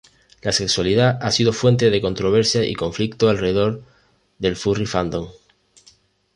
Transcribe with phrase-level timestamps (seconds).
[0.41, 3.83] La sexualidad ha sido fuente de controversia y conflicto alrededor
[4.39, 5.29] del furry Fandom.